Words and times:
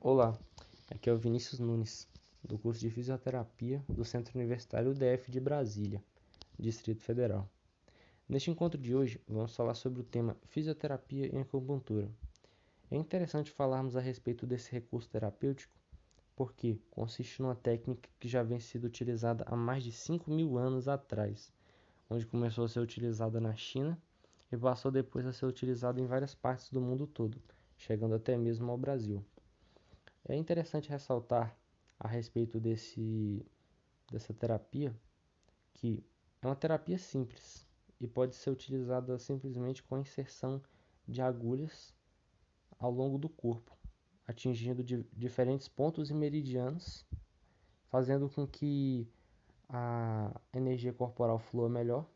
Olá, 0.00 0.38
aqui 0.88 1.10
é 1.10 1.12
o 1.12 1.18
Vinícius 1.18 1.58
Nunes, 1.58 2.06
do 2.44 2.56
curso 2.56 2.80
de 2.80 2.88
Fisioterapia 2.88 3.84
do 3.88 4.04
Centro 4.04 4.38
Universitário 4.38 4.92
UDF 4.92 5.28
de 5.28 5.40
Brasília, 5.40 6.00
Distrito 6.56 7.02
Federal. 7.02 7.50
Neste 8.28 8.48
encontro 8.48 8.80
de 8.80 8.94
hoje, 8.94 9.20
vamos 9.26 9.56
falar 9.56 9.74
sobre 9.74 10.00
o 10.00 10.04
tema 10.04 10.36
Fisioterapia 10.44 11.26
em 11.34 11.40
acupuntura. 11.40 12.08
É 12.88 12.96
interessante 12.96 13.50
falarmos 13.50 13.96
a 13.96 14.00
respeito 14.00 14.46
desse 14.46 14.70
recurso 14.70 15.10
terapêutico 15.10 15.74
porque 16.36 16.78
consiste 16.92 17.42
numa 17.42 17.56
técnica 17.56 18.08
que 18.20 18.28
já 18.28 18.44
vem 18.44 18.60
sendo 18.60 18.84
utilizada 18.84 19.44
há 19.48 19.56
mais 19.56 19.82
de 19.82 19.90
5 19.90 20.30
mil 20.30 20.56
anos 20.56 20.86
atrás, 20.86 21.52
onde 22.08 22.24
começou 22.24 22.64
a 22.64 22.68
ser 22.68 22.78
utilizada 22.78 23.40
na 23.40 23.56
China 23.56 24.00
e 24.52 24.56
passou 24.56 24.92
depois 24.92 25.26
a 25.26 25.32
ser 25.32 25.46
utilizada 25.46 26.00
em 26.00 26.06
várias 26.06 26.36
partes 26.36 26.70
do 26.70 26.80
mundo 26.80 27.04
todo, 27.04 27.42
chegando 27.76 28.14
até 28.14 28.36
mesmo 28.36 28.70
ao 28.70 28.78
Brasil. 28.78 29.24
É 30.28 30.36
interessante 30.36 30.90
ressaltar 30.90 31.56
a 31.98 32.06
respeito 32.06 32.60
desse, 32.60 33.44
dessa 34.10 34.34
terapia 34.34 34.94
que 35.72 36.04
é 36.42 36.46
uma 36.46 36.54
terapia 36.54 36.98
simples 36.98 37.66
e 38.00 38.06
pode 38.06 38.34
ser 38.34 38.50
utilizada 38.50 39.18
simplesmente 39.18 39.82
com 39.82 39.94
a 39.94 40.00
inserção 40.00 40.62
de 41.06 41.22
agulhas 41.22 41.94
ao 42.78 42.90
longo 42.90 43.16
do 43.16 43.28
corpo, 43.28 43.76
atingindo 44.26 44.84
diferentes 44.84 45.66
pontos 45.66 46.10
e 46.10 46.14
meridianos, 46.14 47.06
fazendo 47.88 48.28
com 48.28 48.46
que 48.46 49.08
a 49.68 50.38
energia 50.52 50.92
corporal 50.92 51.38
flua 51.38 51.68
melhor 51.68 52.06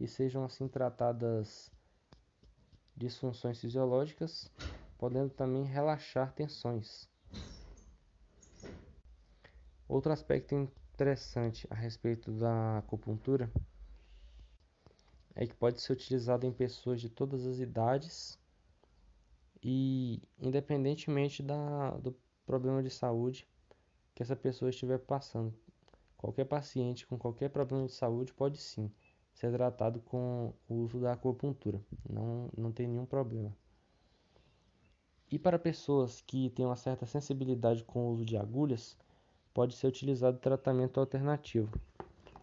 e 0.00 0.06
sejam 0.06 0.44
assim 0.44 0.68
tratadas 0.68 1.70
disfunções 2.96 3.60
fisiológicas, 3.60 4.50
podendo 4.96 5.30
também 5.30 5.64
relaxar 5.64 6.32
tensões. 6.32 7.11
Outro 9.92 10.10
aspecto 10.10 10.54
interessante 10.54 11.66
a 11.68 11.74
respeito 11.74 12.32
da 12.32 12.78
acupuntura 12.78 13.52
é 15.34 15.46
que 15.46 15.54
pode 15.54 15.82
ser 15.82 15.92
utilizado 15.92 16.46
em 16.46 16.50
pessoas 16.50 16.98
de 16.98 17.10
todas 17.10 17.44
as 17.44 17.58
idades 17.58 18.38
e 19.62 20.22
independentemente 20.40 21.42
da, 21.42 21.90
do 21.98 22.16
problema 22.46 22.82
de 22.82 22.88
saúde 22.88 23.46
que 24.14 24.22
essa 24.22 24.34
pessoa 24.34 24.70
estiver 24.70 24.96
passando. 24.96 25.52
Qualquer 26.16 26.46
paciente 26.46 27.06
com 27.06 27.18
qualquer 27.18 27.50
problema 27.50 27.84
de 27.84 27.92
saúde 27.92 28.32
pode 28.32 28.56
sim 28.56 28.90
ser 29.34 29.52
tratado 29.52 30.00
com 30.00 30.54
o 30.70 30.74
uso 30.76 31.00
da 31.00 31.12
acupuntura, 31.12 31.78
não, 32.08 32.48
não 32.56 32.72
tem 32.72 32.88
nenhum 32.88 33.04
problema. 33.04 33.54
E 35.30 35.38
para 35.38 35.58
pessoas 35.58 36.22
que 36.22 36.48
têm 36.48 36.64
uma 36.64 36.76
certa 36.76 37.04
sensibilidade 37.04 37.84
com 37.84 38.06
o 38.06 38.12
uso 38.12 38.24
de 38.24 38.38
agulhas, 38.38 38.96
pode 39.54 39.74
ser 39.74 39.86
utilizado 39.86 40.38
tratamento 40.38 40.98
alternativo, 40.98 41.70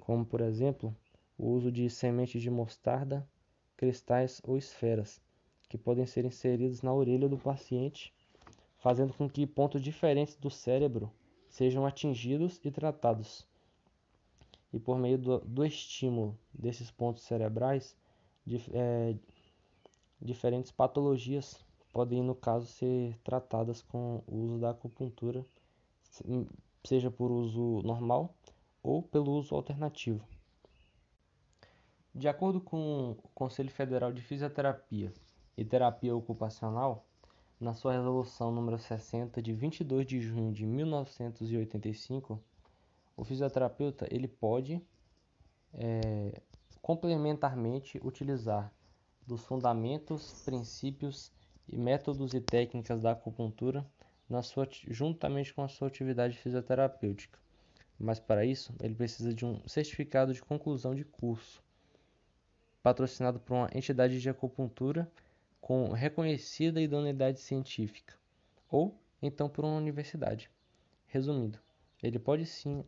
como 0.00 0.24
por 0.24 0.40
exemplo 0.40 0.94
o 1.36 1.48
uso 1.50 1.72
de 1.72 1.88
sementes 1.90 2.40
de 2.40 2.50
mostarda, 2.50 3.28
cristais 3.76 4.40
ou 4.44 4.56
esferas, 4.56 5.20
que 5.68 5.76
podem 5.76 6.06
ser 6.06 6.24
inseridos 6.24 6.82
na 6.82 6.92
orelha 6.92 7.28
do 7.28 7.38
paciente, 7.38 8.14
fazendo 8.78 9.12
com 9.12 9.28
que 9.28 9.46
pontos 9.46 9.82
diferentes 9.82 10.36
do 10.36 10.50
cérebro 10.50 11.10
sejam 11.48 11.84
atingidos 11.84 12.60
e 12.64 12.70
tratados. 12.70 13.46
E 14.72 14.78
por 14.78 14.98
meio 14.98 15.18
do, 15.18 15.38
do 15.40 15.64
estímulo 15.64 16.38
desses 16.52 16.90
pontos 16.90 17.24
cerebrais, 17.24 17.96
dif, 18.46 18.70
é, 18.72 19.14
diferentes 20.20 20.70
patologias 20.70 21.62
podem, 21.92 22.22
no 22.22 22.34
caso, 22.34 22.66
ser 22.66 23.18
tratadas 23.22 23.82
com 23.82 24.22
o 24.26 24.36
uso 24.36 24.58
da 24.58 24.70
acupuntura 24.70 25.44
seja 26.84 27.10
por 27.10 27.30
uso 27.30 27.80
normal 27.82 28.34
ou 28.82 29.02
pelo 29.02 29.32
uso 29.32 29.54
alternativo. 29.54 30.26
De 32.14 32.28
acordo 32.28 32.60
com 32.60 33.12
o 33.12 33.28
Conselho 33.34 33.70
Federal 33.70 34.12
de 34.12 34.20
Fisioterapia 34.20 35.12
e 35.56 35.64
Terapia 35.64 36.14
Ocupacional, 36.14 37.06
na 37.58 37.74
sua 37.74 37.92
resolução 37.92 38.50
número 38.50 38.78
60 38.78 39.40
de 39.40 39.52
22 39.52 40.06
de 40.06 40.20
junho 40.20 40.52
de 40.52 40.66
1985, 40.66 42.42
o 43.16 43.24
fisioterapeuta 43.24 44.06
ele 44.10 44.26
pode 44.26 44.82
é, 45.72 46.42
complementarmente 46.82 48.00
utilizar 48.02 48.72
dos 49.26 49.44
fundamentos, 49.44 50.42
princípios 50.44 51.32
e 51.68 51.76
métodos 51.78 52.34
e 52.34 52.40
técnicas 52.40 53.00
da 53.00 53.12
acupuntura 53.12 53.86
na 54.32 54.42
sua, 54.42 54.66
juntamente 54.88 55.52
com 55.52 55.62
a 55.62 55.68
sua 55.68 55.88
atividade 55.88 56.38
fisioterapêutica. 56.38 57.38
Mas 57.98 58.18
para 58.18 58.46
isso, 58.46 58.74
ele 58.80 58.94
precisa 58.94 59.34
de 59.34 59.44
um 59.44 59.60
certificado 59.68 60.32
de 60.32 60.42
conclusão 60.42 60.94
de 60.94 61.04
curso, 61.04 61.62
patrocinado 62.82 63.38
por 63.38 63.54
uma 63.54 63.68
entidade 63.74 64.18
de 64.18 64.30
acupuntura 64.30 65.10
com 65.60 65.92
reconhecida 65.92 66.80
idoneidade 66.80 67.40
científica, 67.40 68.14
ou 68.70 68.98
então 69.20 69.50
por 69.50 69.66
uma 69.66 69.76
universidade. 69.76 70.50
Resumindo, 71.06 71.60
ele 72.02 72.18
pode 72.18 72.46
sim 72.46 72.82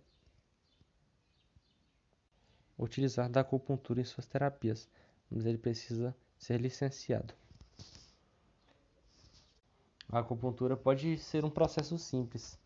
utilizar 2.79 3.29
da 3.29 3.43
acupuntura 3.43 4.01
em 4.01 4.05
suas 4.05 4.27
terapias, 4.27 4.89
mas 5.31 5.45
ele 5.45 5.59
precisa 5.59 6.17
ser 6.39 6.59
licenciado. 6.59 7.35
A 10.11 10.19
acupuntura 10.21 10.77
pode 10.77 11.19
ser 11.19 11.45
um 11.45 11.51
processo 11.51 11.99
simples, 11.99 12.59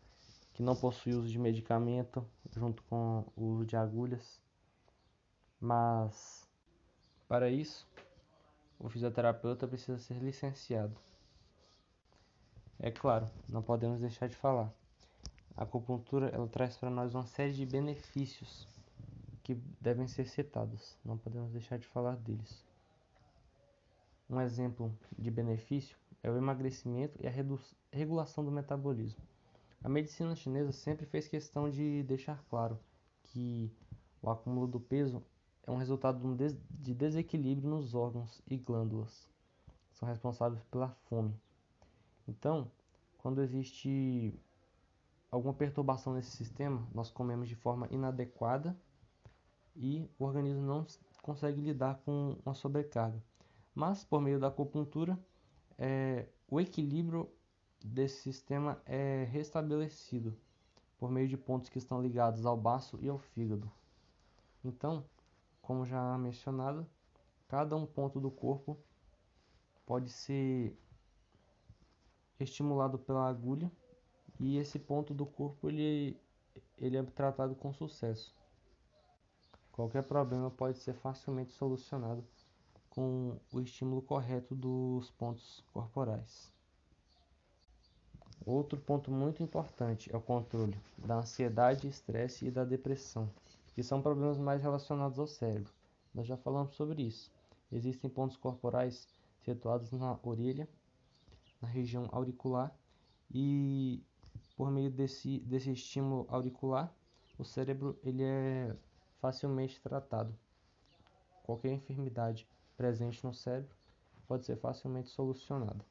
que 0.53 0.61
não 0.61 0.75
possui 0.75 1.13
uso 1.13 1.29
de 1.29 1.39
medicamento 1.39 2.25
junto 2.51 2.83
com 2.83 3.25
o 3.35 3.43
uso 3.45 3.65
de 3.65 3.75
agulhas, 3.75 4.41
mas 5.59 6.47
para 7.27 7.49
isso 7.49 7.87
o 8.77 8.89
fisioterapeuta 8.89 9.67
precisa 9.67 9.97
ser 9.97 10.15
licenciado. 10.15 10.95
É 12.79 12.89
claro, 12.89 13.29
não 13.49 13.61
podemos 13.61 13.99
deixar 13.99 14.27
de 14.27 14.35
falar. 14.35 14.73
A 15.55 15.63
acupuntura 15.63 16.29
ela 16.29 16.47
traz 16.47 16.77
para 16.77 16.89
nós 16.89 17.13
uma 17.13 17.25
série 17.25 17.53
de 17.53 17.65
benefícios 17.65 18.67
que 19.43 19.55
devem 19.81 20.07
ser 20.07 20.25
citados, 20.25 20.97
não 21.03 21.17
podemos 21.17 21.51
deixar 21.51 21.77
de 21.77 21.87
falar 21.87 22.15
deles. 22.15 22.68
Um 24.29 24.39
exemplo 24.39 24.95
de 25.17 25.31
benefício 25.31 25.97
é 26.21 26.29
o 26.29 26.37
emagrecimento 26.37 27.17
e 27.19 27.25
a 27.25 27.31
regulação 27.91 28.45
do 28.45 28.51
metabolismo. 28.51 29.19
A 29.83 29.89
medicina 29.89 30.35
chinesa 30.35 30.71
sempre 30.71 31.07
fez 31.07 31.27
questão 31.27 31.67
de 31.67 32.03
deixar 32.03 32.45
claro 32.47 32.79
que 33.23 33.71
o 34.21 34.29
acúmulo 34.29 34.67
do 34.67 34.79
peso 34.79 35.23
é 35.65 35.71
um 35.71 35.77
resultado 35.77 36.21
de 36.69 36.93
desequilíbrio 36.93 37.71
nos 37.71 37.95
órgãos 37.95 38.39
e 38.47 38.55
glândulas, 38.55 39.27
que 39.89 39.97
são 39.97 40.07
responsáveis 40.07 40.61
pela 40.65 40.89
fome. 41.09 41.33
Então, 42.27 42.69
quando 43.17 43.41
existe 43.41 44.39
alguma 45.31 45.55
perturbação 45.55 46.13
nesse 46.13 46.37
sistema, 46.37 46.87
nós 46.93 47.09
comemos 47.09 47.49
de 47.49 47.55
forma 47.55 47.87
inadequada 47.89 48.77
e 49.75 50.07
o 50.19 50.23
organismo 50.23 50.61
não 50.61 50.85
consegue 51.23 51.59
lidar 51.61 51.99
com 52.05 52.37
uma 52.45 52.53
sobrecarga 52.53 53.19
mas 53.79 54.03
por 54.03 54.19
meio 54.19 54.37
da 54.41 54.47
acupuntura 54.47 55.17
é, 55.77 56.27
o 56.49 56.59
equilíbrio 56.59 57.31
desse 57.81 58.23
sistema 58.23 58.81
é 58.85 59.23
restabelecido 59.31 60.37
por 60.97 61.09
meio 61.09 61.29
de 61.29 61.37
pontos 61.37 61.69
que 61.69 61.77
estão 61.77 62.01
ligados 62.01 62.45
ao 62.45 62.57
baço 62.57 62.99
e 63.01 63.07
ao 63.07 63.17
fígado. 63.17 63.71
Então, 64.65 65.05
como 65.61 65.85
já 65.85 66.17
mencionado, 66.17 66.85
cada 67.47 67.73
um 67.77 67.85
ponto 67.85 68.19
do 68.19 68.29
corpo 68.29 68.77
pode 69.85 70.09
ser 70.09 70.77
estimulado 72.37 72.99
pela 72.99 73.29
agulha 73.29 73.71
e 74.41 74.57
esse 74.57 74.77
ponto 74.77 75.13
do 75.13 75.25
corpo 75.25 75.69
ele, 75.69 76.19
ele 76.77 76.97
é 76.97 77.03
tratado 77.03 77.55
com 77.55 77.71
sucesso. 77.71 78.35
Qualquer 79.71 80.03
problema 80.03 80.51
pode 80.51 80.79
ser 80.79 80.95
facilmente 80.95 81.53
solucionado 81.53 82.21
com 82.89 83.37
o 83.51 83.59
estímulo 83.59 84.01
correto 84.01 84.55
dos 84.55 85.11
pontos 85.11 85.63
corporais. 85.71 86.51
Outro 88.45 88.79
ponto 88.79 89.11
muito 89.11 89.43
importante 89.43 90.09
é 90.13 90.17
o 90.17 90.21
controle 90.21 90.77
da 90.97 91.17
ansiedade, 91.17 91.87
estresse 91.87 92.47
e 92.47 92.51
da 92.51 92.63
depressão, 92.63 93.29
que 93.75 93.83
são 93.83 94.01
problemas 94.01 94.37
mais 94.37 94.61
relacionados 94.61 95.19
ao 95.19 95.27
cérebro. 95.27 95.71
Nós 96.13 96.25
já 96.25 96.37
falamos 96.37 96.75
sobre 96.75 97.03
isso. 97.03 97.31
Existem 97.71 98.09
pontos 98.09 98.37
corporais 98.37 99.07
situados 99.43 99.91
na 99.91 100.17
orelha, 100.23 100.67
na 101.61 101.67
região 101.67 102.07
auricular, 102.11 102.73
e 103.31 104.01
por 104.55 104.71
meio 104.71 104.89
desse, 104.89 105.39
desse 105.39 105.71
estímulo 105.71 106.25
auricular, 106.29 106.93
o 107.37 107.43
cérebro 107.43 107.97
ele 108.03 108.23
é 108.23 108.75
facilmente 109.19 109.79
tratado. 109.79 110.33
Qualquer 111.43 111.71
enfermidade 111.71 112.47
presente 112.79 113.21
no 113.25 113.33
cérebro 113.33 113.75
pode 114.25 114.45
ser 114.45 114.55
facilmente 114.55 115.09
solucionado. 115.09 115.83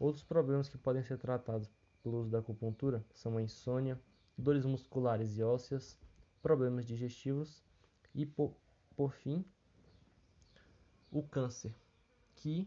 Outros 0.00 0.24
problemas 0.24 0.66
que 0.66 0.78
podem 0.78 1.02
ser 1.02 1.18
tratados 1.18 1.70
pelo 2.02 2.20
uso 2.20 2.30
da 2.30 2.38
acupuntura 2.38 3.04
são 3.12 3.36
a 3.36 3.42
insônia, 3.42 4.00
dores 4.36 4.64
musculares 4.64 5.36
e 5.36 5.42
ósseas, 5.42 5.98
problemas 6.40 6.86
digestivos 6.86 7.62
e, 8.14 8.24
por, 8.24 8.56
por 8.96 9.12
fim, 9.12 9.44
o 11.10 11.22
câncer, 11.22 11.74
que 12.34 12.66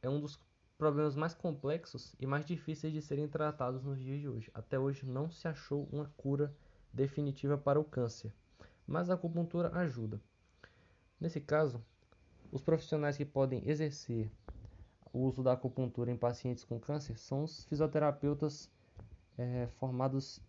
é 0.00 0.08
um 0.08 0.20
dos 0.20 0.38
problemas 0.78 1.16
mais 1.16 1.34
complexos 1.34 2.14
e 2.20 2.26
mais 2.26 2.46
difíceis 2.46 2.92
de 2.92 3.02
serem 3.02 3.26
tratados 3.26 3.82
nos 3.82 3.98
dias 3.98 4.20
de 4.20 4.28
hoje. 4.28 4.48
Até 4.54 4.78
hoje 4.78 5.04
não 5.04 5.28
se 5.28 5.48
achou 5.48 5.88
uma 5.90 6.06
cura 6.16 6.56
definitiva 6.92 7.58
para 7.58 7.80
o 7.80 7.84
câncer, 7.84 8.32
mas 8.86 9.10
a 9.10 9.14
acupuntura 9.14 9.76
ajuda. 9.76 10.20
Nesse 11.18 11.40
caso, 11.40 11.84
os 12.56 12.62
profissionais 12.62 13.18
que 13.18 13.24
podem 13.24 13.62
exercer 13.68 14.30
o 15.12 15.18
uso 15.18 15.42
da 15.42 15.52
acupuntura 15.52 16.10
em 16.10 16.16
pacientes 16.16 16.64
com 16.64 16.80
câncer 16.80 17.18
são 17.18 17.44
os 17.44 17.64
fisioterapeutas 17.64 18.70
é, 19.36 19.68
formados 19.78 20.40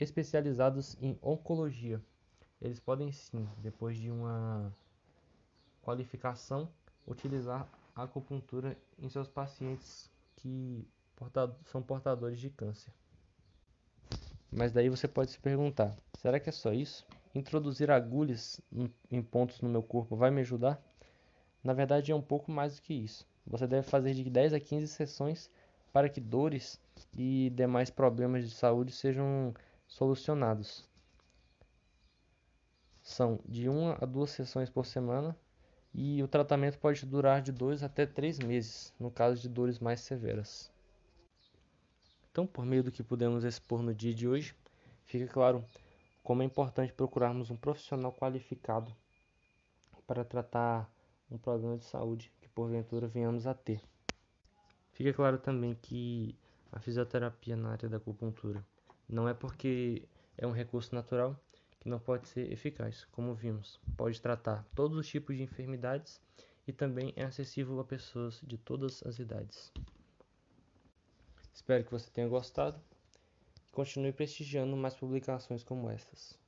especializados 0.00 0.96
em 1.00 1.18
oncologia. 1.20 2.00
Eles 2.58 2.80
podem 2.80 3.12
sim, 3.12 3.46
depois 3.58 3.98
de 3.98 4.10
uma 4.10 4.74
qualificação, 5.82 6.70
utilizar 7.06 7.68
a 7.94 8.04
acupuntura 8.04 8.74
em 8.98 9.10
seus 9.10 9.28
pacientes 9.28 10.10
que 10.36 10.88
são 11.66 11.82
portadores 11.82 12.40
de 12.40 12.48
câncer. 12.48 12.92
Mas 14.50 14.72
daí 14.72 14.88
você 14.88 15.06
pode 15.06 15.32
se 15.32 15.38
perguntar: 15.38 15.94
será 16.14 16.40
que 16.40 16.48
é 16.48 16.52
só 16.52 16.72
isso? 16.72 17.06
Introduzir 17.34 17.90
agulhas 17.90 18.58
em 19.10 19.22
pontos 19.22 19.60
no 19.60 19.68
meu 19.68 19.82
corpo 19.82 20.16
vai 20.16 20.30
me 20.30 20.40
ajudar? 20.40 20.82
Na 21.62 21.72
verdade, 21.72 22.10
é 22.10 22.14
um 22.14 22.22
pouco 22.22 22.50
mais 22.50 22.76
do 22.76 22.82
que 22.82 22.94
isso. 22.94 23.26
Você 23.46 23.66
deve 23.66 23.86
fazer 23.86 24.14
de 24.14 24.28
10 24.28 24.52
a 24.54 24.60
15 24.60 24.88
sessões 24.88 25.50
para 25.92 26.08
que 26.08 26.20
dores 26.20 26.80
e 27.14 27.50
demais 27.50 27.90
problemas 27.90 28.48
de 28.48 28.54
saúde 28.54 28.92
sejam 28.92 29.54
solucionados. 29.86 30.88
São 33.02 33.40
de 33.46 33.68
1 33.68 33.96
a 34.00 34.06
2 34.06 34.30
sessões 34.30 34.70
por 34.70 34.86
semana 34.86 35.36
e 35.94 36.22
o 36.22 36.28
tratamento 36.28 36.78
pode 36.78 37.04
durar 37.04 37.42
de 37.42 37.52
2 37.52 37.82
até 37.82 38.06
3 38.06 38.38
meses, 38.38 38.94
no 38.98 39.10
caso 39.10 39.40
de 39.40 39.48
dores 39.48 39.78
mais 39.78 40.00
severas. 40.00 40.70
Então, 42.30 42.46
por 42.46 42.64
meio 42.64 42.82
do 42.82 42.90
que 42.90 43.02
pudemos 43.02 43.44
expor 43.44 43.82
no 43.82 43.94
dia 43.94 44.14
de 44.14 44.26
hoje, 44.26 44.54
fica 45.04 45.26
claro 45.26 45.64
como 46.22 46.42
é 46.42 46.46
importante 46.46 46.92
procurarmos 46.92 47.50
um 47.50 47.56
profissional 47.56 48.12
qualificado 48.12 48.96
para 50.06 50.24
tratar 50.24 50.90
um 51.32 51.38
problema 51.38 51.78
de 51.78 51.84
saúde 51.84 52.30
que 52.40 52.48
porventura 52.48 53.06
venhamos 53.06 53.46
a 53.46 53.54
ter. 53.54 53.80
Fica 54.92 55.12
claro 55.12 55.38
também 55.38 55.74
que 55.74 56.36
a 56.70 56.78
fisioterapia 56.78 57.56
na 57.56 57.70
área 57.70 57.88
da 57.88 57.96
acupuntura 57.96 58.64
não 59.08 59.28
é 59.28 59.34
porque 59.34 60.06
é 60.36 60.46
um 60.46 60.52
recurso 60.52 60.94
natural 60.94 61.38
que 61.80 61.88
não 61.88 61.98
pode 61.98 62.28
ser 62.28 62.52
eficaz, 62.52 63.06
como 63.12 63.34
vimos. 63.34 63.80
Pode 63.96 64.20
tratar 64.20 64.64
todos 64.74 64.96
os 64.96 65.08
tipos 65.08 65.36
de 65.36 65.42
enfermidades 65.42 66.20
e 66.66 66.72
também 66.72 67.12
é 67.16 67.24
acessível 67.24 67.80
a 67.80 67.84
pessoas 67.84 68.40
de 68.42 68.56
todas 68.56 69.02
as 69.04 69.18
idades. 69.18 69.72
Espero 71.52 71.84
que 71.84 71.90
você 71.90 72.10
tenha 72.10 72.28
gostado 72.28 72.80
e 73.66 73.72
continue 73.72 74.12
prestigiando 74.12 74.76
mais 74.76 74.94
publicações 74.94 75.64
como 75.64 75.90
estas. 75.90 76.41